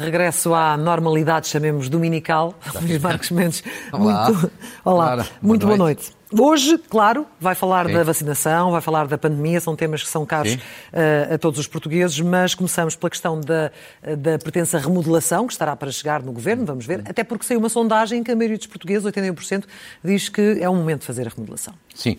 [0.00, 2.54] regresso à normalidade, chamemos dominical.
[2.82, 4.30] Luís Marcos Mendes, Olá.
[4.30, 4.52] muito,
[4.84, 5.26] Olá.
[5.40, 6.10] Muito boa noite.
[6.10, 6.20] Boa noite.
[6.32, 7.92] Hoje, claro, vai falar Sim.
[7.92, 11.66] da vacinação, vai falar da pandemia, são temas que são caros uh, a todos os
[11.66, 13.72] portugueses, mas começamos pela questão da,
[14.16, 17.68] da pretensa remodelação, que estará para chegar no governo, vamos ver, até porque saiu uma
[17.68, 19.64] sondagem em que a maioria dos portugueses, 81%,
[20.04, 21.74] diz que é o momento de fazer a remodelação.
[21.92, 22.16] Sim.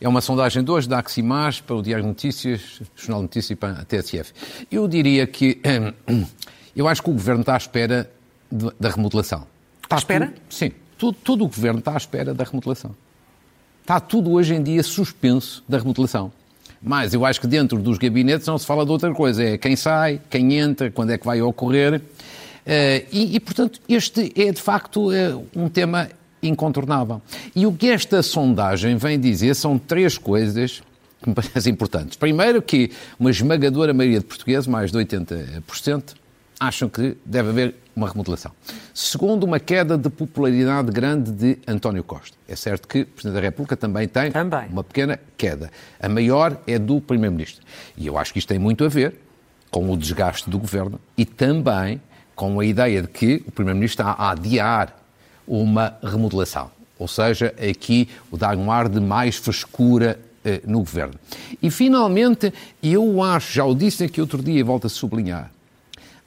[0.00, 3.50] É uma sondagem de hoje da Aximaz para o Diário de Notícias, Jornal de Notícias
[3.50, 4.32] e para a TSF.
[4.70, 5.60] Eu diria que
[6.78, 8.08] eu acho que o governo está à espera
[8.50, 9.44] de, da remodelação.
[9.82, 10.26] Está à espera?
[10.28, 10.70] Tudo, sim.
[10.96, 12.94] Tudo, todo o governo está à espera da remodelação.
[13.82, 16.30] Está tudo hoje em dia suspenso da remodelação.
[16.80, 19.42] Mas eu acho que dentro dos gabinetes não se fala de outra coisa.
[19.42, 22.00] É quem sai, quem entra, quando é que vai ocorrer.
[22.64, 26.08] Eh, e, e portanto, este é de facto eh, um tema
[26.40, 27.20] incontornável.
[27.56, 30.80] E o que esta sondagem vem dizer são três coisas
[31.20, 32.16] que me parecem importantes.
[32.16, 36.14] Primeiro, que uma esmagadora maioria de portugueses, mais de 80%,
[36.58, 38.52] acham que deve haver uma remodelação.
[38.94, 42.36] Segundo, uma queda de popularidade grande de António Costa.
[42.48, 44.68] É certo que o Presidente da República também tem também.
[44.68, 45.70] uma pequena queda.
[46.00, 47.64] A maior é do Primeiro-Ministro.
[47.96, 49.16] E eu acho que isto tem muito a ver
[49.70, 52.00] com o desgaste do governo e também
[52.34, 54.96] com a ideia de que o Primeiro-Ministro está a adiar
[55.46, 56.70] uma remodelação.
[56.98, 61.14] Ou seja, aqui o dar um ar de mais frescura eh, no governo.
[61.62, 65.50] E finalmente, eu acho, já o disse aqui outro dia e volto a sublinhar,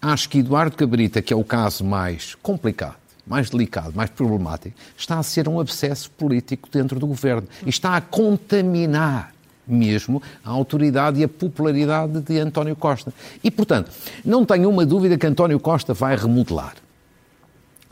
[0.02, 5.20] acho que Eduardo Cabrita, que é o caso mais complicado, mais delicado, mais problemático, está
[5.20, 9.34] a ser um abscesso político dentro do governo e está a contaminar
[9.68, 13.14] mesmo a autoridade e a popularidade de António Costa.
[13.44, 13.92] E, portanto,
[14.26, 16.76] não tenho uma dúvida que António Costa vai remodelar.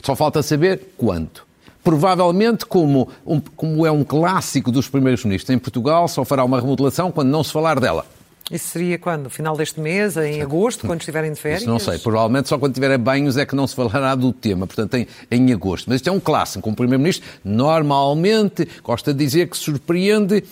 [0.04, 1.48] Só falta saber quanto.
[1.84, 6.60] Provavelmente, como, um, como é um clássico dos primeiros ministros em Portugal, só fará uma
[6.60, 8.06] remodelação quando não se falar dela.
[8.52, 9.30] Isso seria quando?
[9.30, 11.62] Final deste mês, em agosto, quando estiverem de férias?
[11.62, 12.00] Isso não sei.
[12.00, 14.66] Provavelmente só quando tiverem banhos é que não se falará do tema.
[14.66, 15.86] Portanto, em, em agosto.
[15.88, 16.68] Mas isto é um clássico.
[16.68, 20.44] O Primeiro-Ministro normalmente gosta de dizer que surpreende,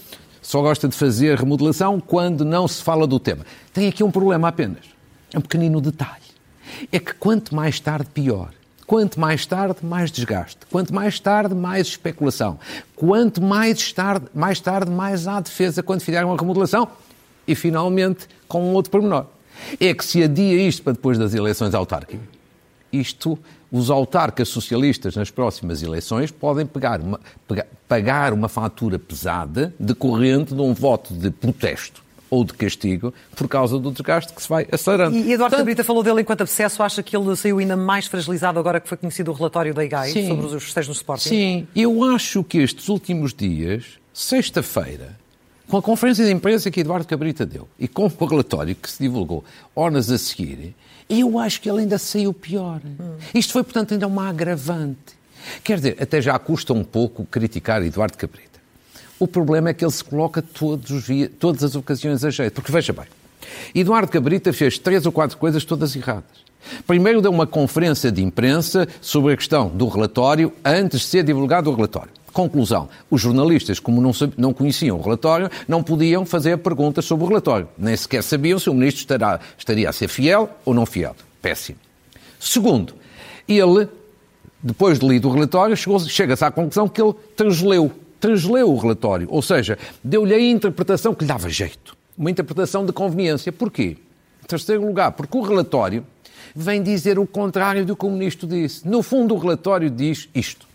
[0.41, 3.45] só gosta de fazer remodelação quando não se fala do tema.
[3.73, 4.85] Tem aqui um problema apenas.
[5.33, 6.27] É um pequenino detalhe.
[6.91, 8.51] É que quanto mais tarde, pior.
[8.85, 10.59] Quanto mais tarde, mais desgaste.
[10.71, 12.57] Quanto mais tarde, mais especulação.
[12.95, 16.87] Quanto mais tarde, mais tarde, mais há defesa quando fizerem uma remodelação.
[17.47, 19.25] E, finalmente, com um outro pormenor.
[19.79, 22.19] É que se adia isto para depois das eleições autárquicas,
[22.91, 23.37] isto,
[23.71, 30.53] os autarcas socialistas nas próximas eleições podem pegar uma, pegar, pagar uma fatura pesada decorrente
[30.53, 34.67] de um voto de protesto ou de castigo por causa do desgaste que se vai
[34.71, 35.15] acelerando.
[35.15, 38.59] E Eduardo Portanto, Cabrita falou dele enquanto abscesso, acha que ele saiu ainda mais fragilizado
[38.59, 41.29] agora que foi conhecido o relatório da IGAI sim, sobre os festejos no Sporting?
[41.29, 45.17] Sim, eu acho que estes últimos dias, sexta-feira,
[45.67, 49.03] com a conferência de imprensa que Eduardo Cabrita deu e com o relatório que se
[49.03, 49.43] divulgou
[49.75, 50.73] horas a seguir,
[51.09, 52.81] eu acho que ele ainda saiu pior.
[52.85, 53.15] Hum.
[53.33, 55.17] Isto foi, portanto, ainda uma agravante.
[55.63, 58.59] Quer dizer, até já custa um pouco criticar Eduardo Cabrita.
[59.19, 62.53] O problema é que ele se coloca todos os dias, todas as ocasiões a jeito.
[62.53, 63.05] Porque veja bem,
[63.73, 66.47] Eduardo Cabrita fez três ou quatro coisas todas erradas.
[66.85, 71.71] Primeiro deu uma conferência de imprensa sobre a questão do relatório antes de ser divulgado
[71.71, 72.11] o relatório.
[72.37, 77.27] Conclusão: os jornalistas, como não, não conheciam o relatório, não podiam fazer perguntas sobre o
[77.27, 77.67] relatório.
[77.75, 81.15] Nem sequer sabiam se o ministro estará, estaria a ser fiel ou não fiel.
[81.41, 81.79] Péssimo.
[82.39, 82.93] Segundo,
[83.49, 83.87] ele,
[84.61, 89.41] depois de lido o relatório, chega-se à conclusão que ele transleu transleu o relatório, ou
[89.41, 91.97] seja, deu-lhe a interpretação que lhe dava jeito.
[92.15, 93.51] Uma interpretação de conveniência.
[93.51, 93.97] Porquê?
[94.43, 96.05] Em terceiro lugar, porque o relatório
[96.55, 98.87] vem dizer o contrário do que o ministro disse.
[98.87, 100.66] No fundo, o relatório diz isto: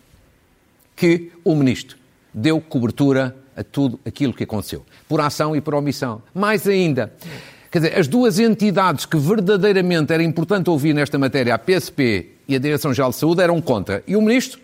[0.95, 1.97] que o ministro
[2.33, 6.21] deu cobertura a tudo aquilo que aconteceu, por ação e por omissão.
[6.33, 7.13] Mais ainda,
[7.71, 12.55] quer dizer, as duas entidades que verdadeiramente era importante ouvir nesta matéria, a PSP e
[12.55, 14.03] a Direção-Geral de Saúde, eram contra.
[14.07, 14.59] E o ministro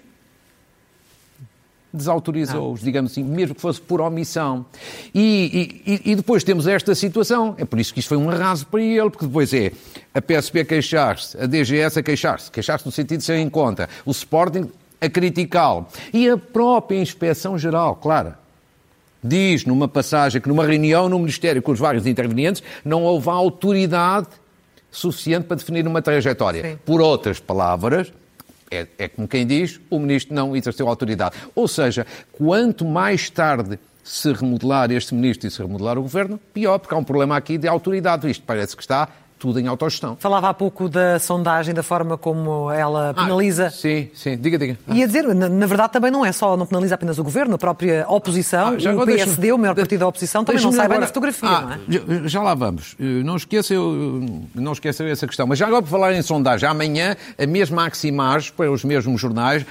[1.92, 4.66] desautorizou-os, digamos assim, mesmo que fosse por omissão.
[5.14, 8.68] E, e, e, depois temos esta situação, é por isso que isto foi um arraso
[8.68, 9.72] para ele, porque depois é
[10.14, 13.90] a PSP a queixar-se, a DGS a queixar-se, queixar-se no sentido de ser em conta,
[14.06, 14.70] o Sporting
[15.02, 18.34] a criticá-lo, e a própria Inspeção-Geral, claro,
[19.24, 24.28] diz numa passagem que numa reunião no Ministério com os vários intervenientes não houve autoridade
[24.92, 26.64] suficiente para definir uma trajetória.
[26.64, 26.80] Sim.
[26.86, 28.12] Por outras palavras,
[28.72, 31.36] é, é como quem diz, o ministro não exerceu autoridade.
[31.56, 36.80] Ou seja, quanto mais tarde se remodelar este ministro e se remodelar o governo, pior,
[36.80, 38.30] porque há um problema aqui de autoridade.
[38.30, 39.08] Isto parece que está
[39.40, 40.18] tudo em autogestão.
[40.20, 43.68] Falava há pouco da sondagem, da forma como ela ah, penaliza.
[43.68, 44.78] Ah, sim, sim, diga, diga.
[44.88, 44.94] Ah.
[44.94, 47.58] Ia dizer, na, na, verdade também não é só, não penaliza apenas o governo, a
[47.58, 50.90] própria oposição, ah, o PSD, o maior partido da oposição, também não sai agora...
[50.90, 52.28] bem na fotografia, ah, não é?
[52.28, 52.96] Já lá vamos.
[53.00, 53.74] Eh, não esqueça,
[54.54, 55.48] não esqueça essa questão.
[55.48, 59.66] Mas já agora, por falar em sondagem, amanhã a mesma Aximage, para os mesmos jornais,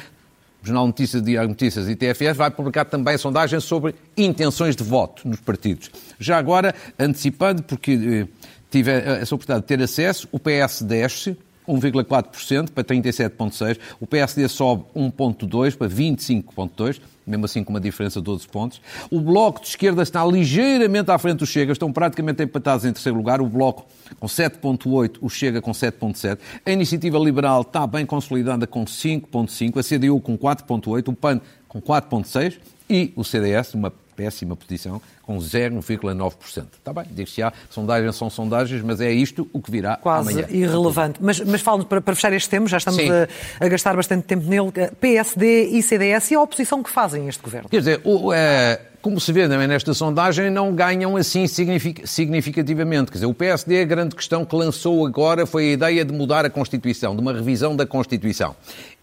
[0.68, 5.40] Jornal Notícias, Diário Notícias e TFS vai publicar também sondagens sobre intenções de voto nos
[5.40, 5.90] partidos.
[6.18, 8.26] Já agora, antecipando, porque eh,
[8.70, 11.36] tive a oportunidade de ter acesso, o PS desce
[11.68, 18.24] 1,4% para 37,6%, o PSD sobe 1,2% para 25,2%, mesmo assim com uma diferença de
[18.24, 18.80] 12 pontos.
[19.10, 23.18] O Bloco de Esquerda está ligeiramente à frente do Chega, estão praticamente empatados em terceiro
[23.18, 23.86] lugar, o Bloco
[24.18, 26.38] com 7,8%, o Chega com 7,7%.
[26.64, 31.82] A Iniciativa Liberal está bem consolidada com 5,5%, a CDU com 4,8%, o PAN com
[31.82, 36.66] 4,6% e o CDS, uma péssima posição, com 0,9%.
[36.76, 40.48] Está bem, diz-se já, sondagens são sondagens, mas é isto o que virá Quase amanhã.
[40.50, 41.20] irrelevante.
[41.22, 44.44] Mas, mas falo para, para fechar este tema, já estamos a, a, gastar bastante tempo
[44.48, 47.68] nele, PSD e CDS e a oposição que fazem este governo.
[47.68, 53.10] Quer dizer, o, é, como se vê também nesta sondagem, não ganham assim significativamente.
[53.10, 56.44] Quer dizer, o PSD, a grande questão que lançou agora foi a ideia de mudar
[56.44, 58.56] a Constituição, de uma revisão da Constituição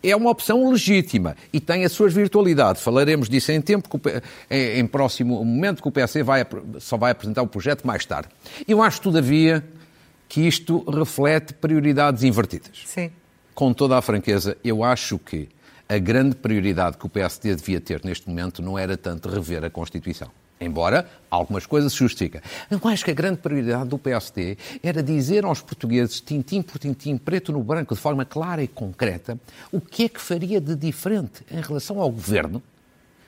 [0.03, 2.81] é uma opção legítima e tem as suas virtualidades.
[2.83, 3.89] Falaremos disso em tempo,
[4.51, 6.45] em próximo momento, que o PSD vai,
[6.79, 8.29] só vai apresentar o projeto mais tarde.
[8.67, 9.65] Eu acho, todavia,
[10.29, 12.83] que isto reflete prioridades invertidas.
[12.85, 13.09] Sim.
[13.55, 15.49] Com toda a franqueza, eu acho que
[15.87, 19.69] a grande prioridade que o PSD devia ter neste momento não era tanto rever a
[19.69, 20.29] Constituição.
[20.59, 22.41] Embora algumas coisas se justifiquem.
[22.71, 27.17] Eu acho que a grande prioridade do PSD era dizer aos portugueses, tintim por tintim,
[27.17, 29.37] preto no branco, de forma clara e concreta,
[29.71, 32.63] o que é que faria de diferente em relação ao governo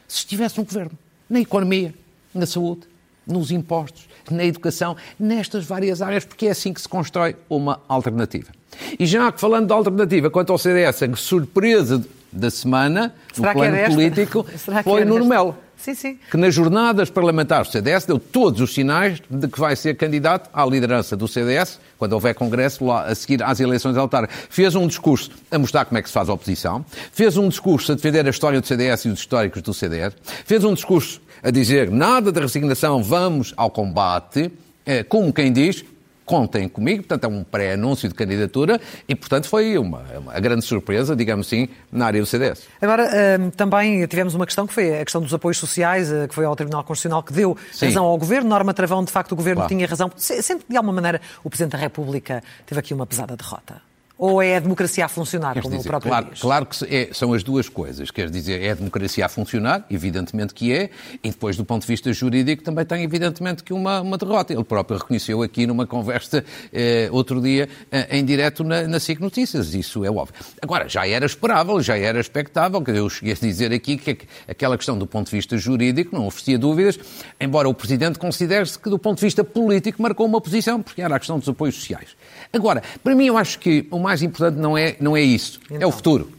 [0.08, 0.98] se estivesse um governo.
[1.30, 1.94] Na economia,
[2.34, 2.88] na saúde,
[3.26, 8.52] nos impostos, na educação, nestas várias áreas, porque é assim que se constrói uma alternativa.
[8.98, 12.06] E já que falando de alternativa, quanto ao CDS, a surpresa
[12.38, 14.46] da semana, Será no plano político,
[14.84, 15.56] foi no Melo.
[15.78, 16.20] Sim, sim.
[16.32, 20.50] Que nas jornadas parlamentares do CDS deu todos os sinais de que vai ser candidato
[20.52, 24.48] à liderança do CDS, quando houver congresso lá a seguir às eleições autárquicas.
[24.50, 27.92] Fez um discurso a mostrar como é que se faz a oposição, fez um discurso
[27.92, 31.52] a defender a história do CDS e os históricos do CDS, fez um discurso a
[31.52, 34.52] dizer nada de resignação, vamos ao combate,
[34.86, 35.86] eh, como quem diz,
[36.28, 41.16] contem comigo, portanto é um pré-anúncio de candidatura e, portanto, foi uma, uma grande surpresa,
[41.16, 42.64] digamos assim, na área do CDS.
[42.82, 43.10] Agora,
[43.40, 46.44] hum, também tivemos uma questão que foi a questão dos apoios sociais, eh, que foi
[46.44, 47.86] ao Tribunal Constitucional que deu Sim.
[47.86, 48.50] razão ao Governo.
[48.50, 49.74] Norma Travão, de facto, o Governo claro.
[49.74, 50.12] tinha razão.
[50.18, 53.87] Sempre, de alguma maneira, o Presidente da República teve aqui uma pesada derrota.
[54.18, 56.42] Ou é a democracia a funcionar, Queres como dizer, o próprio claro, diz?
[56.42, 58.10] Claro que é, são as duas coisas.
[58.10, 60.90] Quer dizer, é a democracia a funcionar, evidentemente que é,
[61.24, 64.54] e depois, do ponto de vista jurídico, também tem, evidentemente, que uma, uma derrota.
[64.54, 66.44] Ele próprio reconheceu aqui numa conversa
[66.74, 69.76] eh, outro dia eh, em direto na, na SIC Notícias.
[69.76, 70.34] Isso é óbvio.
[70.62, 74.18] Agora, já era esperável, já era expectável, que eu cheguei a dizer aqui que
[74.48, 77.00] aquela questão do ponto de vista jurídico não oferecia dúvidas,
[77.40, 81.16] embora o Presidente considere-se que, do ponto de vista político, marcou uma posição, porque era
[81.16, 82.16] a questão dos apoios sociais.
[82.52, 85.76] Agora, para mim, eu acho que uma mais importante não é, não é isso, então.
[85.76, 85.92] é o então.
[85.92, 86.32] futuro.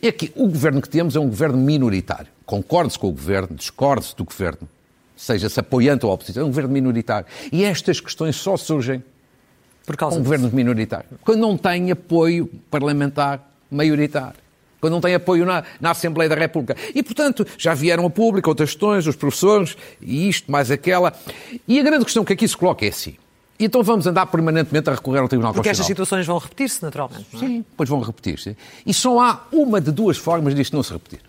[0.00, 2.28] É que o governo que temos é um governo minoritário.
[2.46, 4.68] Concorde-se com o governo, discorde-se do governo,
[5.16, 7.26] seja-se apoiante ou oposição, é um governo minoritário.
[7.50, 9.02] E estas questões só surgem
[9.84, 11.06] Por causa com um governo minoritário.
[11.22, 14.40] Quando não tem apoio parlamentar maioritário
[14.80, 16.76] quando não tem apoio na, na, Assembleia da República.
[16.92, 21.12] E, portanto, já vieram a público outras questões, os professores, e isto, mais aquela.
[21.68, 23.14] E a grande questão que aqui se coloca é assim.
[23.58, 25.96] E então vamos andar permanentemente a recorrer ao Tribunal Porque Constitucional.
[25.96, 27.26] Porque estas situações vão repetir-se, naturalmente.
[27.34, 27.38] É?
[27.38, 28.56] Sim, pois vão repetir-se.
[28.84, 31.20] E só há uma de duas formas disto não se repetir.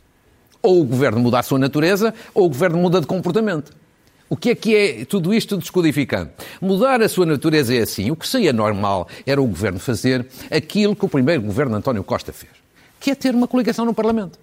[0.62, 3.74] Ou o governo muda a sua natureza, ou o governo muda de comportamento.
[4.30, 6.32] O que é que é tudo isto descodificando?
[6.60, 8.10] Mudar a sua natureza é assim.
[8.10, 12.34] O que seria normal era o governo fazer aquilo que o primeiro governo António Costa
[12.34, 12.52] fez,
[13.00, 14.40] que é ter uma coligação no Parlamento.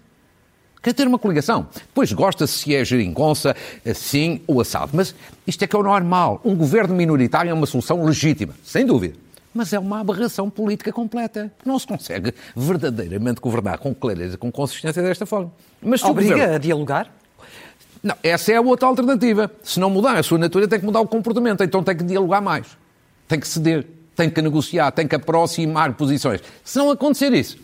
[0.83, 1.67] Quer ter uma coligação.
[1.75, 3.55] Depois gosta-se se é geringonça,
[3.87, 4.93] assim ou assado.
[4.95, 5.15] Mas
[5.47, 6.41] isto é que é o normal.
[6.43, 9.15] Um governo minoritário é uma solução legítima, sem dúvida.
[9.53, 11.53] Mas é uma aberração política completa.
[11.67, 15.53] Não se consegue verdadeiramente governar com clareza, com consistência desta forma.
[15.83, 16.55] Mas Obriga governo...
[16.55, 17.13] a dialogar?
[18.03, 19.51] Não, essa é a outra alternativa.
[19.63, 21.63] Se não mudar a sua natureza, tem que mudar o comportamento.
[21.63, 22.67] Então tem que dialogar mais.
[23.29, 23.87] Tem que ceder.
[24.17, 24.93] Tem que negociar.
[24.93, 26.41] Tem que aproximar posições.
[26.65, 27.59] Se não acontecer isso,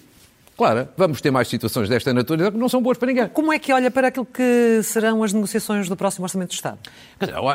[0.56, 3.28] Claro, vamos ter mais situações desta natureza que não são boas para ninguém.
[3.28, 6.78] Como é que olha para aquilo que serão as negociações do próximo Orçamento de Estado?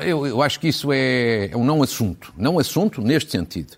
[0.05, 2.31] Eu, eu acho que isso é, é um não assunto.
[2.37, 3.75] Não assunto neste sentido.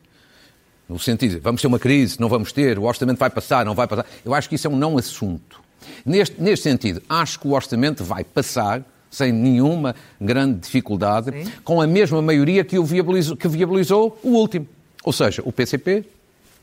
[0.90, 3.88] No sentido, vamos ter uma crise, não vamos ter, o orçamento vai passar, não vai
[3.88, 4.06] passar.
[4.26, 5.62] Eu acho que isso é um não assunto.
[6.06, 11.52] Neste, neste sentido, acho que o orçamento vai passar sem nenhuma grande dificuldade, Sim.
[11.64, 14.68] com a mesma maioria que, o viabilizou, que viabilizou o último.
[15.04, 16.04] Ou seja, o PCP,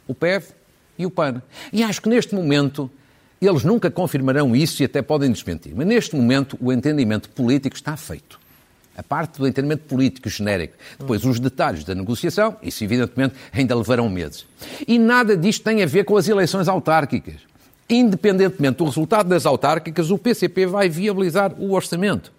[0.06, 0.44] o PEV
[1.00, 1.42] e o PAN.
[1.72, 2.90] E acho que neste momento
[3.40, 5.72] eles nunca confirmarão isso e até podem desmentir.
[5.74, 8.38] Mas neste momento o entendimento político está feito.
[8.94, 10.74] A parte do entendimento político genérico.
[10.98, 14.44] Depois, os detalhes da negociação, isso evidentemente ainda levarão meses.
[14.86, 17.36] E nada disto tem a ver com as eleições autárquicas.
[17.88, 22.30] Independentemente do resultado das autárquicas, o PCP vai viabilizar o orçamento.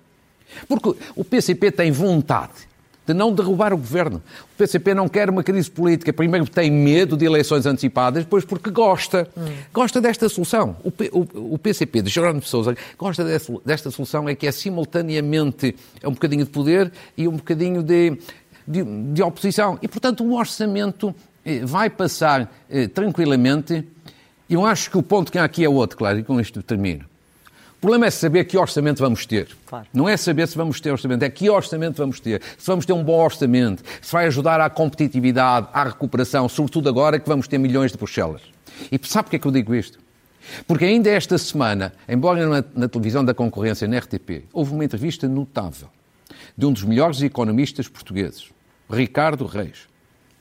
[0.67, 2.69] Porque o PCP tem vontade
[3.05, 4.22] de não derrubar o governo.
[4.53, 8.70] O PCP não quer uma crise política, primeiro tem medo de eleições antecipadas, depois porque
[8.70, 9.27] gosta.
[9.36, 9.46] Hum.
[9.74, 10.75] Gosta desta solução.
[10.84, 14.51] O, P, o, o PCP de Jerónimo Sousa gosta desta, desta solução, é que é
[14.51, 18.17] simultaneamente é um bocadinho de poder e um bocadinho de,
[18.67, 19.79] de, de oposição.
[19.81, 23.88] E, portanto, o orçamento eh, vai passar eh, tranquilamente.
[24.50, 27.10] Eu acho que o ponto que há aqui é outro, claro, e com isto termino.
[27.81, 29.57] O problema é saber que orçamento vamos ter.
[29.65, 29.88] Claro.
[29.91, 32.39] Não é saber se vamos ter orçamento, é que orçamento vamos ter.
[32.55, 37.19] Se vamos ter um bom orçamento, se vai ajudar à competitividade, à recuperação, sobretudo agora
[37.19, 38.43] que vamos ter milhões de Bruxelas.
[38.91, 39.97] E sabe porquê é que eu digo isto?
[40.67, 45.27] Porque ainda esta semana, embora na, na televisão da concorrência, na RTP, houve uma entrevista
[45.27, 45.89] notável
[46.55, 48.51] de um dos melhores economistas portugueses,
[48.88, 49.89] Ricardo Reis,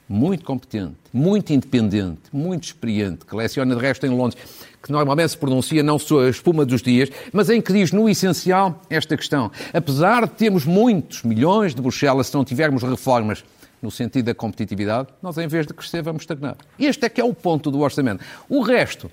[0.07, 4.43] muito competente, muito independente, muito experiente, que leciona de resto em Londres,
[4.91, 8.09] que normalmente se pronuncia não só a espuma dos dias, mas em que diz no
[8.09, 9.51] essencial esta questão.
[9.73, 13.45] Apesar de termos muitos milhões de Bruxelas, se não tivermos reformas
[13.81, 16.57] no sentido da competitividade, nós em vez de crescer vamos estagnar.
[16.77, 18.25] Este é que é o ponto do orçamento.
[18.49, 19.09] O resto,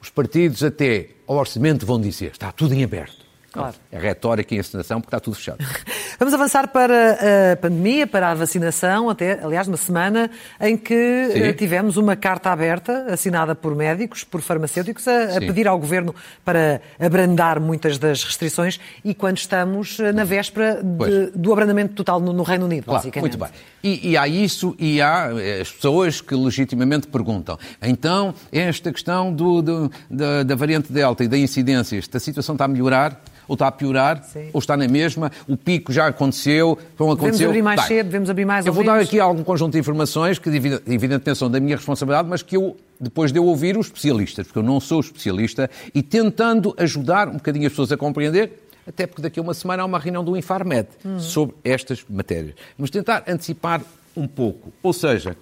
[0.00, 3.24] os partidos até ao orçamento vão dizer, está tudo em aberto.
[3.50, 3.74] Claro.
[3.90, 5.58] É retórica e encenação porque está tudo fechado.
[6.18, 11.40] Vamos avançar para a pandemia, para a vacinação, até, aliás, uma semana em que Sim.
[11.40, 16.14] Eh, tivemos uma carta aberta assinada por médicos, por farmacêuticos, a, a pedir ao Governo
[16.42, 22.18] para abrandar muitas das restrições e quando estamos eh, na véspera de, do abrandamento total
[22.18, 23.36] no, no Reino Unido, claro, basicamente.
[23.36, 23.60] Muito bem.
[23.84, 27.58] E, e, há isso, e há eh, as pessoas que legitimamente perguntam.
[27.82, 32.64] Então, esta questão do, do, da, da variante Delta e da incidência, esta situação está
[32.64, 33.20] a melhorar?
[33.48, 34.50] Ou está a piorar, Sim.
[34.52, 37.32] ou está na mesma, o pico já aconteceu, não aconteceu.
[37.32, 40.38] Devemos abrir mais cedo, devemos abrir mais Eu vou dar aqui algum conjunto de informações
[40.38, 44.46] que, evidentemente, são da minha responsabilidade, mas que eu, depois de eu ouvir os especialistas,
[44.46, 49.06] porque eu não sou especialista, e tentando ajudar um bocadinho as pessoas a compreender, até
[49.06, 51.18] porque daqui a uma semana há uma reunião do Infarmed hum.
[51.18, 52.54] sobre estas matérias.
[52.78, 53.82] Vamos tentar antecipar
[54.16, 54.72] um pouco.
[54.82, 55.36] Ou seja,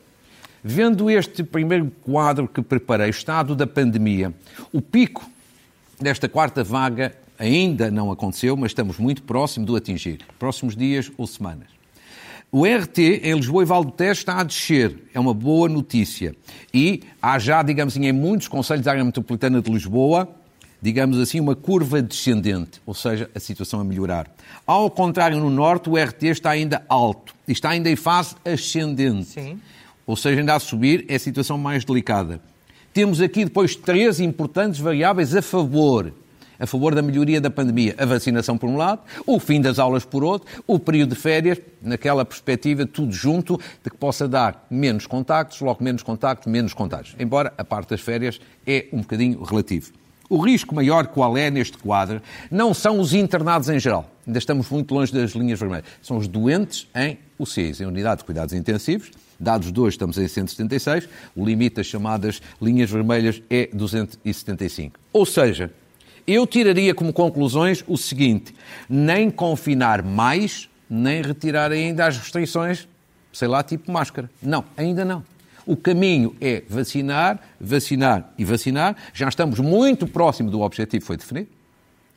[0.63, 4.33] vendo este primeiro quadro que preparei, estado da pandemia,
[4.73, 5.29] o pico
[6.01, 10.21] desta quarta vaga ainda não aconteceu, mas estamos muito próximo do atingir.
[10.39, 11.69] Próximos dias ou semanas.
[12.51, 14.97] O RT em Lisboa e Val do Tejo está a descer.
[15.13, 16.37] É uma boa notícia.
[16.73, 20.29] E há já, digamos assim, em muitos conselhos da área metropolitana de Lisboa,
[20.81, 24.31] digamos assim, uma curva descendente, ou seja, a situação a melhorar.
[24.65, 27.35] Ao contrário, no Norte, o RT está ainda alto.
[27.49, 29.31] E está ainda em fase ascendente.
[29.31, 29.59] Sim.
[30.07, 32.41] Ou seja, ainda a subir é a situação mais delicada.
[32.93, 36.13] Temos aqui depois três importantes variáveis a favor
[36.59, 37.95] a favor da melhoria da pandemia.
[37.99, 41.59] A vacinação, por um lado, o fim das aulas, por outro, o período de férias,
[41.83, 47.17] naquela perspectiva, tudo junto, de que possa dar menos contactos, logo menos contactos, menos contágios.
[47.19, 49.93] Embora a parte das férias é um bocadinho relativo.
[50.29, 54.11] O risco maior qual é neste quadro não são os internados em geral.
[54.27, 55.85] Ainda estamos muito longe das linhas vermelhas.
[56.01, 59.11] São os doentes em UCIs, em unidade de cuidados intensivos.
[59.39, 61.09] Dados de hoje estamos em 176.
[61.37, 64.99] O limite das chamadas linhas vermelhas é 275.
[65.13, 65.71] Ou seja,
[66.27, 68.55] eu tiraria como conclusões o seguinte:
[68.89, 72.89] nem confinar mais, nem retirar ainda as restrições,
[73.33, 74.31] sei lá, tipo máscara.
[74.43, 75.23] Não, ainda não.
[75.67, 78.97] O caminho é vacinar, vacinar e vacinar.
[79.15, 81.49] Já estamos muito próximo do objetivo que foi definido.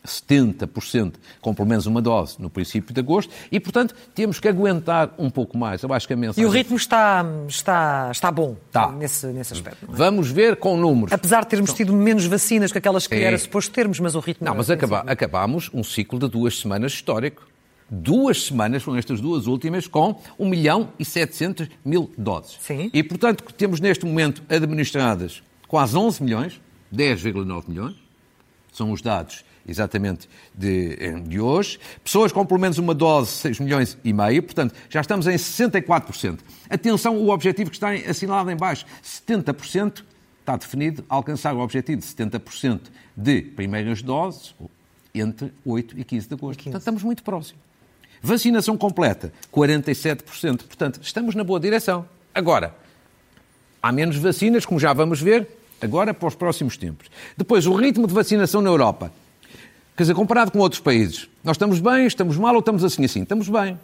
[0.07, 5.13] 70% com pelo menos uma dose no princípio de agosto e, portanto, temos que aguentar
[5.17, 5.83] um pouco mais.
[5.83, 6.43] Eu acho que a mensagem...
[6.43, 8.91] E o ritmo está, está, está bom tá.
[8.91, 9.85] nesse, nesse aspecto.
[9.85, 9.87] É?
[9.89, 11.13] Vamos ver com números.
[11.13, 13.23] Apesar de termos tido menos vacinas que aquelas que é.
[13.23, 14.45] era suposto termos, mas o ritmo...
[14.45, 17.47] Não, mas acaba, acabámos um ciclo de duas semanas histórico.
[17.89, 22.57] Duas semanas, foram estas duas últimas, com 1 milhão e 700 mil doses.
[22.59, 22.89] Sim.
[22.93, 26.61] E, portanto, temos neste momento administradas quase 11 milhões,
[26.93, 27.95] 10,9 milhões,
[28.71, 31.79] são os dados exatamente de, de hoje.
[32.03, 36.39] Pessoas com pelo menos uma dose, 6 milhões e meio, portanto, já estamos em 64%.
[36.69, 40.03] Atenção, o objetivo que está assinalado em baixo, 70%,
[40.39, 42.81] está definido alcançar o objetivo de 70%
[43.15, 44.55] de primeiras doses
[45.13, 46.59] entre 8 e 15 de agosto.
[46.59, 46.63] 15.
[46.63, 47.61] Portanto, estamos muito próximos.
[48.21, 50.63] Vacinação completa, 47%.
[50.63, 52.07] Portanto, estamos na boa direção.
[52.33, 52.75] Agora,
[53.81, 55.47] há menos vacinas, como já vamos ver,
[55.81, 57.09] agora para os próximos tempos.
[57.35, 59.11] Depois, o ritmo de vacinação na Europa.
[59.97, 63.23] Quer dizer, comparado com outros países, nós estamos bem, estamos mal ou estamos assim assim?
[63.23, 63.79] Estamos bem.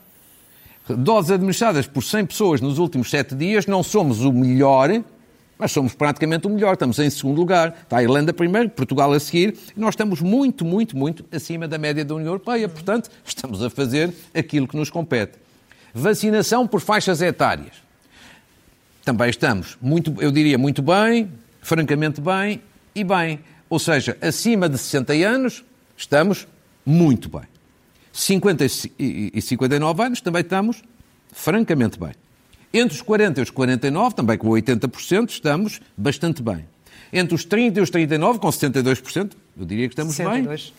[0.88, 5.02] Doses administradas por 100 pessoas nos últimos 7 dias, não somos o melhor,
[5.58, 6.74] mas somos praticamente o melhor.
[6.74, 7.76] Estamos em segundo lugar.
[7.82, 9.58] Está a Irlanda primeiro, Portugal a seguir.
[9.76, 12.70] E nós estamos muito, muito, muito acima da média da União Europeia.
[12.70, 15.40] Portanto, estamos a fazer aquilo que nos compete.
[15.96, 17.74] Vacinação por faixas etárias.
[19.04, 22.62] Também estamos, muito, eu diria, muito bem, francamente bem
[22.94, 23.40] e bem.
[23.68, 25.64] Ou seja, acima de 60 anos,
[26.04, 26.48] estamos
[26.86, 27.48] muito bem.
[28.12, 28.66] 50
[29.00, 30.84] e 59 anos, também estamos
[31.32, 32.12] francamente bem.
[32.72, 36.66] Entre os 40 e os 49, também com 80%, estamos bastante bem.
[37.12, 40.48] Entre os 30 e os 39, com 72%, eu diria que estamos 62.
[40.48, 40.74] bem.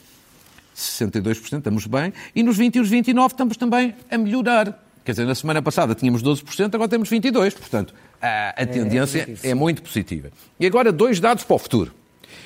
[0.77, 2.13] 62% estamos bem.
[2.35, 4.81] E nos 20 e os 29 estamos também a melhorar.
[5.05, 7.55] Quer dizer, na semana passada tínhamos 12%, agora temos 22%.
[7.55, 10.31] Portanto, a, a é, tendência é, é muito positiva.
[10.59, 11.95] E agora, dois dados para o futuro.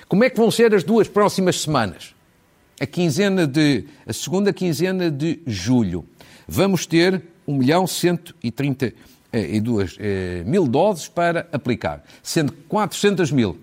[0.07, 2.15] Como é que vão ser as duas próximas semanas?
[2.81, 6.05] A quinzena de, a segunda quinzena de julho.
[6.47, 13.59] Vamos ter 1 milhão 132 eh, mil doses para aplicar, sendo 400 mil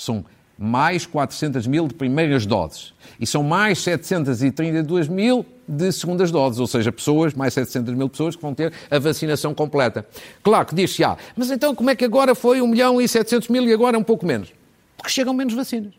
[0.00, 0.24] são
[0.58, 2.92] mais 400 mil de primeiras doses.
[3.18, 8.34] E são mais 732 mil de segundas doses, ou seja, pessoas, mais 700 mil pessoas
[8.34, 10.06] que vão ter a vacinação completa.
[10.42, 13.48] Claro que diz-se, ah, mas então como é que agora foi 1 milhão e 700
[13.48, 14.52] mil e agora é um pouco menos?
[14.96, 15.92] Porque chegam menos vacinas.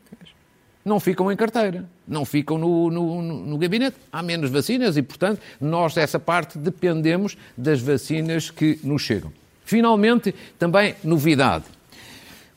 [0.84, 3.98] Não ficam em carteira, não ficam no, no, no gabinete.
[4.12, 9.32] Há menos vacinas e, portanto, nós dessa parte dependemos das vacinas que nos chegam.
[9.64, 11.66] Finalmente, também novidade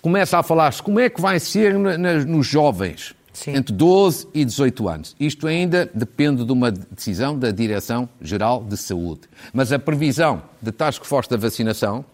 [0.05, 3.57] começa a falar-se como é que vai ser nos jovens, Sim.
[3.57, 5.17] entre 12 e 18 anos.
[5.19, 9.23] Isto ainda depende de uma decisão da Direção-Geral de Saúde.
[9.51, 12.05] Mas a previsão de Task Force da vacinação,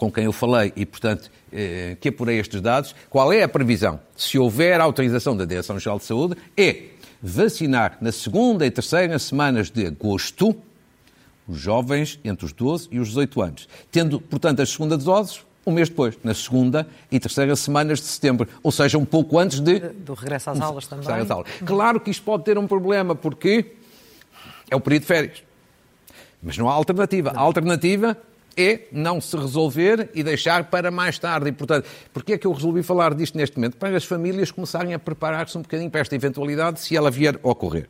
[0.00, 4.00] com quem eu falei e, portanto, eh, que apurei estes dados, qual é a previsão?
[4.16, 6.84] Se houver autorização da Direção-Geral de Saúde, é
[7.22, 10.56] vacinar na segunda e terceira semanas de agosto
[11.46, 15.72] os jovens entre os 12 e os 18 anos, tendo, portanto, as segundas doses um
[15.72, 19.80] mês depois, na segunda e terceira semanas de setembro, ou seja, um pouco antes de...
[19.80, 21.06] Do regresso às aulas também.
[21.06, 21.50] Às aulas.
[21.66, 23.72] Claro que isto pode ter um problema, porque
[24.70, 25.42] é o período de férias.
[26.42, 27.34] Mas não há alternativa.
[27.34, 27.40] Não.
[27.40, 28.16] A alternativa
[28.60, 31.48] é não se resolver e deixar para mais tarde.
[31.48, 33.76] E, portanto, porquê é que eu resolvi falar disto neste momento?
[33.76, 37.48] Para as famílias começarem a preparar-se um bocadinho para esta eventualidade, se ela vier a
[37.48, 37.88] ocorrer.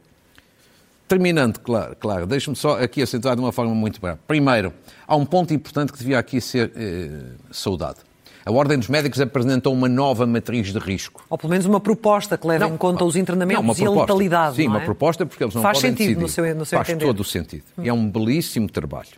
[1.09, 4.19] Terminando, claro, claro deixe-me só aqui acentuar de uma forma muito breve.
[4.29, 4.73] Primeiro,
[5.09, 7.99] há um ponto importante que devia aqui ser eh, saudado.
[8.45, 11.25] A Ordem dos Médicos apresentou uma nova matriz de risco.
[11.29, 14.01] Ou pelo menos uma proposta que leve não, em conta os internamentos não, e a
[14.01, 14.57] letalidade.
[14.57, 14.69] Sim, é?
[14.69, 16.23] uma proposta porque eles não Faz podem sentido decidir.
[16.23, 17.05] No seu, no seu Faz entender.
[17.05, 17.65] todo o sentido.
[17.77, 17.83] Hum.
[17.85, 19.11] É um belíssimo trabalho.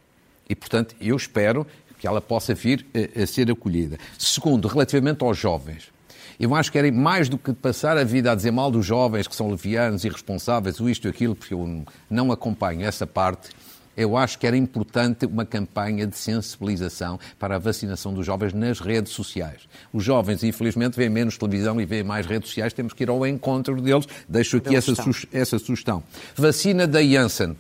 [0.49, 1.67] E, portanto, eu espero
[1.99, 3.99] que ela possa vir a, a ser acolhida.
[4.19, 5.93] Segundo, relativamente aos jovens.
[6.39, 9.29] Eu acho que era mais do que passar a vida a dizer mal dos jovens
[9.29, 13.51] que são levianos, irresponsáveis, ou isto e aquilo, porque eu não acompanho essa parte.
[13.97, 18.81] Eu acho que era importante uma campanha de sensibilização para a vacinação dos jovens nas
[18.81, 19.69] redes sociais.
[19.93, 23.27] Os jovens, infelizmente, veem menos televisão e veem mais redes sociais, temos que ir ao
[23.27, 24.09] encontro deles.
[24.29, 26.03] Deixo aqui essa, su essa sugestão.
[26.35, 27.55] Vacina da Janssen.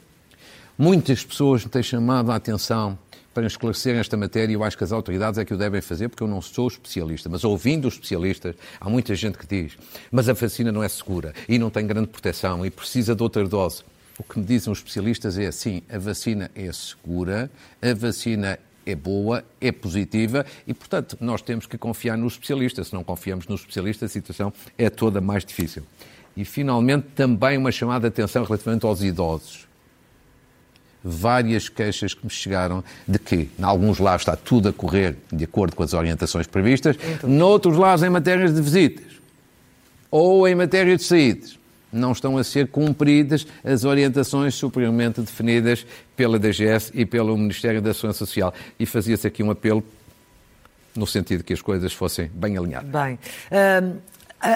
[0.83, 2.99] Muitas pessoas me têm chamado a atenção
[3.33, 6.25] para esclarecer esta matéria, eu acho que as autoridades é que o devem fazer, porque
[6.25, 7.29] eu não sou especialista.
[7.29, 9.79] Mas ouvindo os especialistas, há muita gente que diz:
[10.11, 13.47] mas a vacina não é segura e não tem grande proteção e precisa de outra
[13.47, 13.85] dose.
[14.19, 17.49] O que me dizem os especialistas é assim: a vacina é segura,
[17.81, 22.89] a vacina é boa, é positiva e, portanto, nós temos que confiar nos especialistas.
[22.89, 25.85] Se não confiamos nos especialistas, a situação é toda mais difícil.
[26.37, 29.71] E, finalmente, também uma chamada de atenção relativamente aos idosos
[31.05, 35.45] várias queixas que me chegaram de que, em alguns lares, está tudo a correr de
[35.45, 37.29] acordo com as orientações previstas, então.
[37.29, 39.13] noutros lares, em matérias de visitas
[40.11, 41.59] ou em matéria de saídas,
[41.93, 45.87] não estão a ser cumpridas as orientações superiormente definidas
[46.17, 48.55] pela DGS e pelo Ministério da Segurança Social.
[48.79, 49.85] E fazia-se aqui um apelo
[50.95, 52.91] no sentido de que as coisas fossem bem alinhadas.
[52.91, 53.19] Bem,
[53.51, 53.99] uh,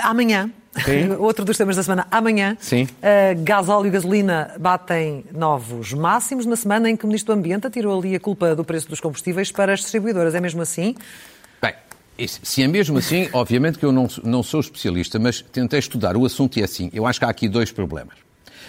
[0.02, 0.50] amanhã
[0.84, 1.12] Sim.
[1.18, 2.06] Outro dos temas da semana.
[2.10, 2.84] Amanhã, Sim.
[2.84, 7.38] Uh, gás, óleo e gasolina batem novos máximos na semana em que o Ministro do
[7.38, 10.34] Ambiente tirou ali a culpa do preço dos combustíveis para as distribuidoras.
[10.34, 10.94] É mesmo assim?
[11.60, 11.74] Bem,
[12.28, 16.24] se é mesmo assim, obviamente que eu não, não sou especialista, mas tentei estudar o
[16.24, 16.90] assunto e é assim.
[16.92, 18.14] Eu acho que há aqui dois problemas.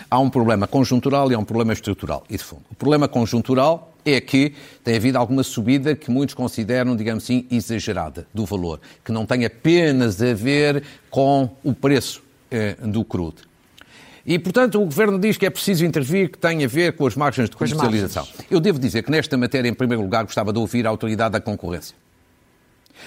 [0.09, 2.63] Há um problema conjuntural e há um problema estrutural e de fundo.
[2.71, 8.25] O problema conjuntural é que tem havido alguma subida que muitos consideram, digamos assim, exagerada
[8.33, 13.41] do valor, que não tem apenas a ver com o preço eh, do crudo.
[14.25, 17.15] E, portanto, o Governo diz que é preciso intervir, que tem a ver com as
[17.15, 18.27] margens de comercialização.
[18.49, 21.41] Eu devo dizer que nesta matéria, em primeiro lugar, gostava de ouvir a Autoridade da
[21.41, 21.95] Concorrência.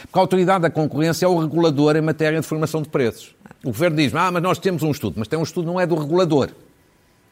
[0.02, 3.34] Porque a Autoridade da Concorrência é o regulador em matéria de formação de preços.
[3.62, 5.86] O Governo diz, ah, mas nós temos um estudo, mas tem um estudo não é
[5.86, 6.50] do regulador,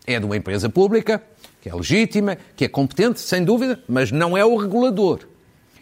[0.07, 1.22] é de uma empresa pública
[1.61, 5.21] que é legítima, que é competente, sem dúvida, mas não é o regulador.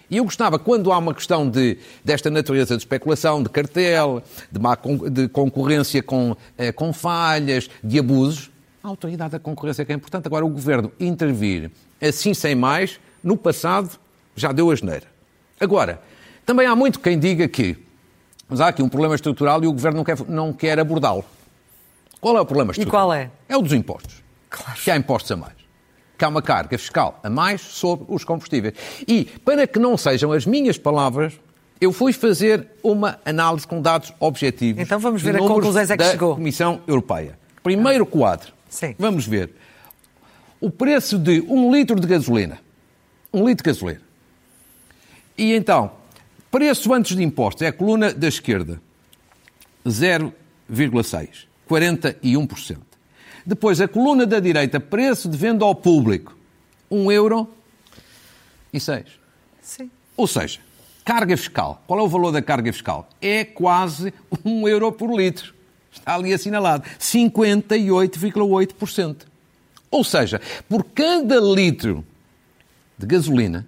[0.09, 4.61] E eu gostava, quando há uma questão de, desta natureza de especulação, de cartel, de,
[4.61, 4.79] má,
[5.11, 8.51] de concorrência com, eh, com falhas, de abusos,
[8.85, 10.27] a autoridade da concorrência é que é importante.
[10.27, 13.99] Agora, o governo intervir assim sem mais, no passado,
[14.37, 15.07] já deu a geneira.
[15.59, 16.01] Agora,
[16.45, 17.77] também há muito quem diga que
[18.49, 21.25] mas há aqui um problema estrutural e o governo não quer, não quer abordá-lo.
[22.21, 23.07] Qual é o problema estrutural?
[23.07, 23.31] E qual é?
[23.49, 24.23] É o dos impostos.
[24.49, 24.81] Claro.
[24.81, 25.66] Que há impostos a mais
[26.17, 28.75] que há uma carga fiscal a mais sobre os combustíveis.
[29.07, 31.39] E, para que não sejam as minhas palavras,
[31.81, 34.81] eu fui fazer uma análise com dados objetivos.
[34.83, 36.35] Então vamos ver a conclusões é que da chegou.
[36.35, 37.39] Comissão Europeia.
[37.63, 38.53] Primeiro quadro.
[38.69, 38.95] Sim.
[38.99, 39.51] Vamos ver.
[40.61, 42.59] O preço de um litro de gasolina.
[43.33, 44.01] Um litro de gasolina.
[45.37, 45.93] E então,
[46.51, 48.81] preço antes de impostos, é a coluna da esquerda.
[49.87, 51.47] 0,6.
[51.69, 52.86] 41%.
[53.47, 56.37] Depois, a coluna da direita, preço de venda ao público,
[56.91, 57.49] 1 euro
[58.73, 59.07] e 6.
[59.63, 59.89] Sim.
[60.17, 60.59] Ou seja,
[61.05, 61.81] carga fiscal.
[61.87, 63.09] Qual é o valor da carga fiscal?
[63.21, 64.13] É quase
[64.45, 65.55] 1 euro por litro.
[65.93, 66.83] Está ali assinalado.
[66.99, 69.19] 58,8%.
[69.91, 72.05] Ou seja, por cada litro
[72.99, 73.65] de gasolina,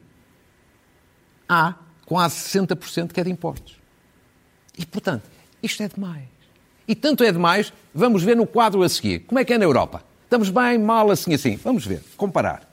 [1.49, 3.79] há quase 60% que é de impostos.
[4.77, 5.23] E, portanto,
[5.63, 6.38] isto é demais.
[6.89, 9.19] E tanto é demais, vamos ver no quadro a seguir.
[9.21, 10.03] Como é que é na Europa?
[10.25, 11.57] Estamos bem, mal, assim, assim.
[11.57, 12.67] Vamos ver, comparar.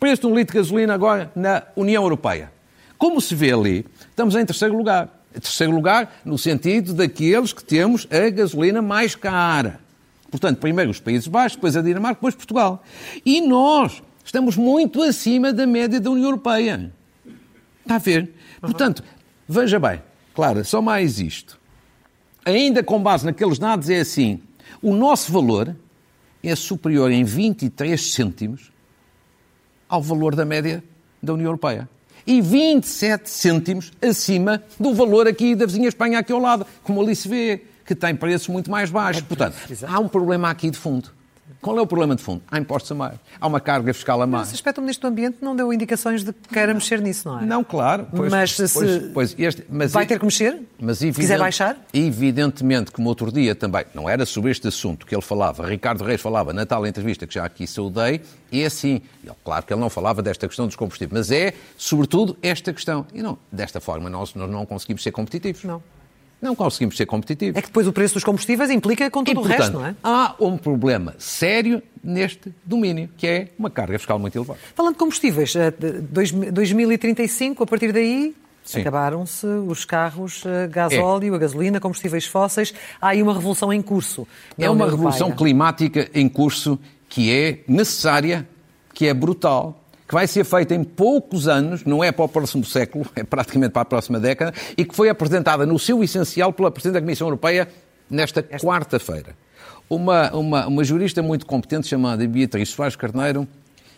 [0.00, 2.52] Preço de um litro de gasolina agora na União Europeia.
[2.98, 5.08] Como se vê ali, estamos em terceiro lugar.
[5.34, 9.78] Em terceiro lugar, no sentido daqueles que temos a gasolina mais cara.
[10.28, 12.82] Portanto, primeiro os Países Baixos, depois a Dinamarca, depois Portugal.
[13.24, 16.92] E nós estamos muito acima da média da União Europeia.
[17.82, 18.32] Está a ver?
[18.60, 19.04] Portanto,
[19.48, 20.02] veja bem,
[20.34, 21.63] claro, só mais isto
[22.44, 24.40] ainda com base naqueles dados, é assim:
[24.82, 25.74] o nosso valor
[26.42, 28.70] é superior em 23 cêntimos
[29.88, 30.82] ao valor da média
[31.22, 31.88] da União Europeia.
[32.26, 37.14] E 27 cêntimos acima do valor aqui da vizinha Espanha, aqui ao lado, como ali
[37.14, 39.22] se vê, que tem preços muito mais baixos.
[39.22, 41.10] É Portanto, há um problema aqui de fundo.
[41.64, 42.42] Qual é o problema de fundo?
[42.50, 43.14] Há impostos a mais.
[43.40, 44.48] Há uma carga fiscal a mais.
[44.48, 47.40] Esse aspecto do Ministro do Ambiente não deu indicações de que queira mexer nisso, não
[47.40, 47.46] é?
[47.46, 48.06] Não, claro.
[48.14, 50.60] Pois, mas se pois, pois este, mas vai ter que mexer?
[50.78, 51.78] Mas evidente, quiser baixar?
[51.94, 56.20] Evidentemente, como outro dia também, não era sobre este assunto que ele falava, Ricardo Reis
[56.20, 58.20] falava na tal entrevista que já aqui saudei,
[58.52, 59.00] e é assim,
[59.42, 63.06] claro que ele não falava desta questão dos combustíveis, mas é, sobretudo, esta questão.
[63.14, 65.64] E não, desta forma nós, nós não conseguimos ser competitivos.
[65.64, 65.82] Não.
[66.44, 67.56] Não conseguimos ser competitivos.
[67.56, 69.86] É que depois o preço dos combustíveis implica com tudo e, portanto, o resto, não
[69.86, 69.96] é?
[70.04, 74.60] Há um problema sério neste domínio, que é uma carga fiscal muito elevada.
[74.74, 75.54] Falando de combustíveis,
[76.52, 78.34] 2035, eh, a partir daí,
[78.78, 81.36] acabaram-se os carros a eh, gasóleo, é.
[81.36, 82.74] a gasolina, combustíveis fósseis.
[83.00, 84.28] Há aí uma revolução em curso.
[84.58, 86.78] É uma revolução climática em curso
[87.08, 88.46] que é necessária,
[88.92, 92.64] que é brutal que vai ser feita em poucos anos, não é para o próximo
[92.64, 96.70] século, é praticamente para a próxima década, e que foi apresentada no seu essencial pela
[96.70, 97.68] Presidente da Comissão Europeia
[98.08, 99.34] nesta quarta-feira.
[99.88, 103.46] Uma, uma, uma jurista muito competente chamada Beatriz Soares Carneiro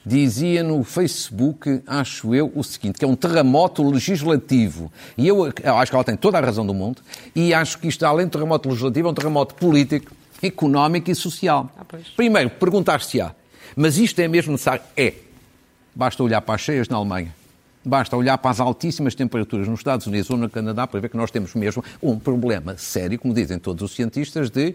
[0.04, 4.92] dizia no Facebook, acho eu, o seguinte, que é um terremoto legislativo.
[5.18, 7.02] E eu, eu, acho que ela tem toda a razão do mundo,
[7.34, 11.68] e acho que isto, além de terremoto legislativo, é um terremoto político, económico e social.
[11.76, 11.84] Ah,
[12.16, 13.34] Primeiro, perguntar-se-á,
[13.74, 14.82] mas isto é mesmo necessário?
[14.96, 15.25] É.
[15.96, 17.34] Basta olhar para as cheias na Alemanha.
[17.82, 21.16] Basta olhar para as altíssimas temperaturas nos Estados Unidos ou no Canadá para ver que
[21.16, 24.74] nós temos mesmo um problema sério, como dizem todos os cientistas, de,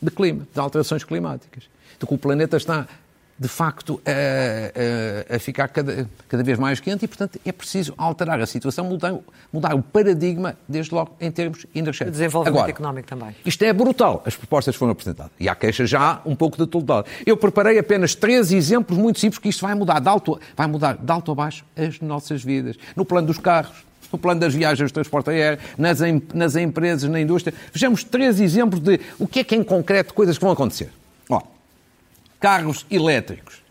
[0.00, 1.64] de clima, de alterações climáticas.
[1.98, 2.86] De que o planeta está
[3.38, 7.92] de facto, a, a, a, ficar cada, cada vez mais quente e, portanto, é preciso
[7.96, 9.14] alterar a situação, mudar,
[9.52, 12.18] mudar o paradigma, desde logo, em termos energéticos.
[12.18, 13.34] Desenvolvimento Agora, económico também.
[13.44, 15.32] Isto é brutal, as propostas foram apresentadas.
[15.38, 17.06] E há queixa já um pouco de todo lado.
[17.26, 20.96] Eu preparei apenas três exemplos muito simples que isto vai mudar de alto, vai mudar
[20.96, 22.76] de alto a baixo as nossas vidas.
[22.94, 27.10] No plano dos carros, no plano das viagens de transporte aéreo, nas, em, nas empresas,
[27.10, 27.52] na indústria.
[27.72, 30.90] Vejamos três exemplos de o que é que, em concreto, coisas que vão acontecer.
[31.28, 31.40] Ó,
[32.44, 33.62] carros elétricos.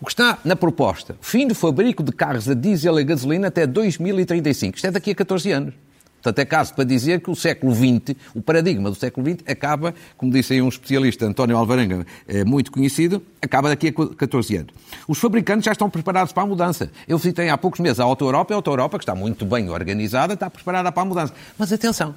[0.00, 3.64] O que está na proposta, fim do fabrico de carros a diesel e gasolina até
[3.64, 4.74] 2035.
[4.74, 5.74] Isto é daqui a 14 anos.
[6.14, 9.94] Portanto, é caso para dizer que o século XX, o paradigma do século XX, acaba,
[10.16, 14.74] como disse aí um especialista, António Alvarenga, é muito conhecido, acaba daqui a 14 anos.
[15.06, 16.90] Os fabricantes já estão preparados para a mudança.
[17.06, 19.70] Eu visitei há poucos meses a Auto Europa, a Auto Europa, que está muito bem
[19.70, 21.32] organizada, está preparada para a mudança.
[21.56, 22.16] Mas atenção,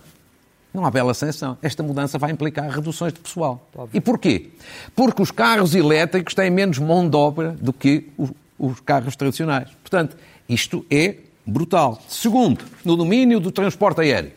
[0.74, 1.58] não há bela sanção.
[1.62, 3.68] Esta mudança vai implicar reduções de pessoal.
[3.76, 3.98] Óbvio.
[3.98, 4.52] E porquê?
[4.96, 9.70] Porque os carros elétricos têm menos mão de obra do que os, os carros tradicionais.
[9.82, 10.16] Portanto,
[10.48, 12.02] isto é brutal.
[12.08, 14.32] Segundo, no domínio do transporte aéreo,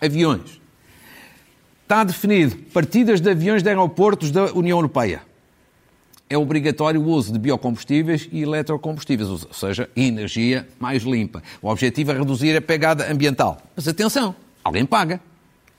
[0.00, 0.60] aviões.
[1.82, 5.22] Está definido partidas de aviões de aeroportos da União Europeia.
[6.28, 11.40] é obrigatório o uso de biocombustíveis e eletrocombustíveis, ou seja, energia mais limpa.
[11.62, 13.58] O objetivo é reduzir a pegada ambiental.
[13.76, 15.20] Mas atenção, alguém paga.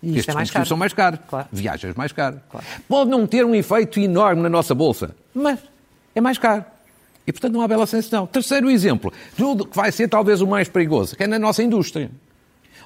[0.01, 0.65] E Estes é mais caro.
[0.65, 1.19] são mais caros.
[1.27, 1.47] Claro.
[1.51, 2.39] Viagens mais caras.
[2.49, 2.65] Claro.
[2.87, 5.59] Pode não ter um efeito enorme na nossa bolsa, mas
[6.13, 6.63] é mais caro.
[7.25, 8.25] E, portanto, não há bela sensação.
[8.25, 12.09] Terceiro exemplo, que vai ser talvez o mais perigoso, que é na nossa indústria.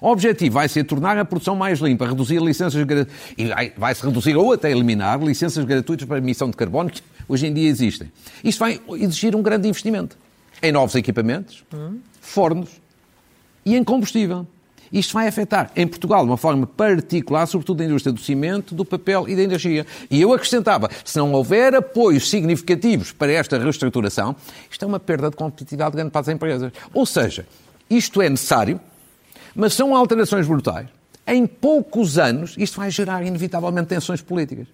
[0.02, 4.36] O objetivo vai ser tornar a produção mais limpa, reduzir licenças gratuitas, e vai-se reduzir
[4.36, 8.12] ou até eliminar licenças gratuitas para emissão de carbono que hoje em dia existem.
[8.44, 10.18] Isto vai exigir um grande investimento
[10.60, 12.00] em novos equipamentos, hum.
[12.20, 12.70] fornos
[13.64, 14.48] e em combustível.
[14.92, 18.84] Isto vai afetar, em Portugal, de uma forma particular, sobretudo a indústria do cimento, do
[18.84, 19.86] papel e da energia.
[20.10, 24.36] E eu acrescentava, se não houver apoios significativos para esta reestruturação,
[24.70, 26.74] isto é uma perda de competitividade grande para as empresas.
[26.94, 27.48] Ou seja,
[27.90, 28.82] isto é necessário,
[29.56, 30.88] mas são alterações brutais.
[31.26, 34.68] Em poucos anos, isto vai gerar inevitavelmente tensões políticas.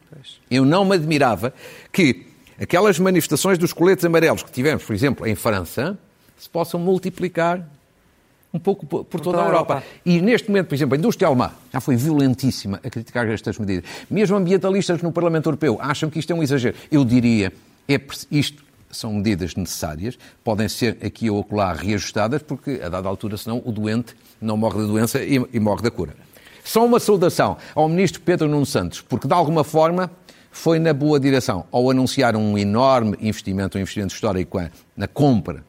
[0.50, 1.54] Eu não me admirava
[1.92, 2.26] que
[2.60, 5.98] aquelas manifestações dos coletes amarelos que tivemos, por exemplo, em França,
[6.38, 7.68] se possam multiplicar
[8.58, 9.76] um pouco por, por toda, a Europa.
[9.76, 9.88] Europa.
[10.06, 13.86] E neste momento, por exemplo, a indústria alemã já foi violentíssima a criticar estas medidas.
[14.10, 16.76] Mesmo ambientalistas no Parlamento Europeu acham que isto é um exagero.
[16.92, 17.54] Eu diria,
[17.88, 23.38] é, isto são medidas necessárias, podem ser aqui ou acolá reajustadas, porque a dada altura,
[23.38, 26.16] senão, o doente não morre da doença e, e morre da cura.
[26.64, 30.12] Só uma saudação ao Ministro Pedro Nuno Santos, porque de alguma forma
[30.52, 34.60] foi na boa direção ao anunciar um enorme investimento, um investimento histórico
[34.96, 35.64] na compra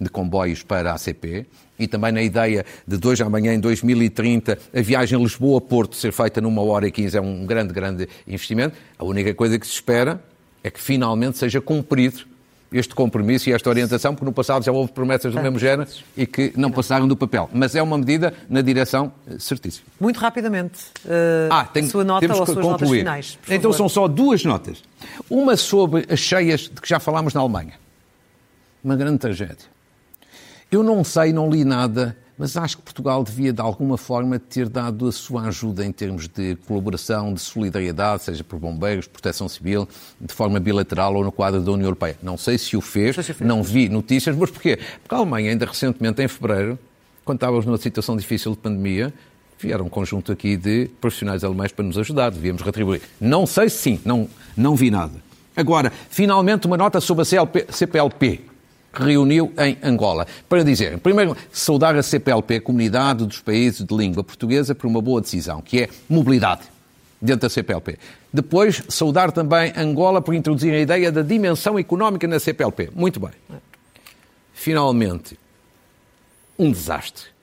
[0.00, 1.46] de comboios para a CP
[1.78, 6.62] e também na ideia de dois amanhã, em 2030, a viagem Lisboa-Porto ser feita numa
[6.62, 8.76] hora e quinze é um grande, grande investimento.
[8.98, 10.20] A única coisa que se espera
[10.62, 12.24] é que finalmente seja cumprido
[12.72, 16.26] este compromisso e esta orientação, porque no passado já houve promessas do mesmo género e
[16.26, 17.48] que não passaram do papel.
[17.52, 19.86] Mas é uma medida na direção eh, certíssima.
[20.00, 23.04] Muito rapidamente, uh, ah, sua nota temos ou as suas concluir.
[23.04, 23.38] notas finais.
[23.48, 24.82] Então são só duas notas.
[25.30, 27.74] Uma sobre as cheias de que já falámos na Alemanha.
[28.82, 29.75] Uma grande tragédia.
[30.70, 34.68] Eu não sei, não li nada, mas acho que Portugal devia, de alguma forma, ter
[34.68, 39.88] dado a sua ajuda em termos de colaboração, de solidariedade, seja por bombeiros, proteção civil,
[40.20, 42.18] de forma bilateral ou no quadro da União Europeia.
[42.20, 44.76] Não sei se o fez, não vi notícias, mas porquê?
[45.02, 46.76] Porque a Alemanha, ainda recentemente, em fevereiro,
[47.24, 49.14] quando estávamos numa situação difícil de pandemia,
[49.60, 53.02] vieram um conjunto aqui de profissionais alemães para nos ajudar, devíamos retribuir.
[53.20, 55.14] Não sei se sim, não, não vi nada.
[55.56, 58.55] Agora, finalmente, uma nota sobre a CLP, CPLP
[59.02, 64.74] reuniu em Angola, para dizer, primeiro, saudar a CPLP, Comunidade dos Países de Língua Portuguesa,
[64.74, 66.62] por uma boa decisão, que é mobilidade
[67.20, 67.98] dentro da CPLP.
[68.32, 72.90] Depois, saudar também Angola por introduzir a ideia da dimensão económica na CPLP.
[72.94, 73.30] Muito bem.
[74.52, 75.38] Finalmente,
[76.58, 77.35] um desastre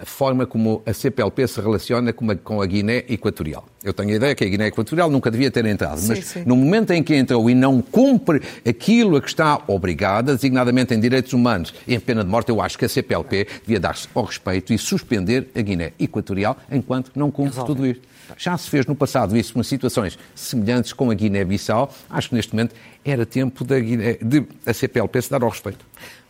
[0.00, 3.64] a forma como a CPLP se relaciona com a, com a, Guiné Equatorial.
[3.82, 6.42] Eu tenho a ideia que a Guiné Equatorial nunca devia ter entrado, sim, mas sim.
[6.44, 11.00] no momento em que entrou e não cumpre aquilo a que está obrigada, designadamente em
[11.00, 14.24] direitos humanos e em pena de morte, eu acho que a CPLP devia dar-se ao
[14.24, 18.02] respeito e suspender a Guiné Equatorial enquanto não cumpre tudo isto.
[18.36, 21.94] Já se fez no passado isso com situações semelhantes com a Guiné-Bissau.
[22.10, 25.84] Acho que neste momento era tempo da Guiné, de a CPLP se dar ao respeito.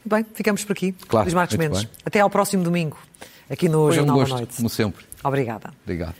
[0.04, 0.94] Bem, ficamos por aqui.
[1.08, 1.84] Claro, Luís Marcos Mendes.
[1.84, 1.90] Bem.
[2.04, 2.98] Até ao próximo domingo
[3.50, 4.56] aqui no Foi Jornal um gosto, da Noite.
[4.56, 5.04] Como sempre.
[5.22, 5.70] Obrigada.
[5.84, 6.14] Obrigado.